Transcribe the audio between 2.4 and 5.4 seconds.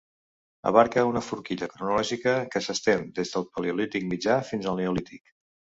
que s'estén des del paleolític mitjà fins al neolític.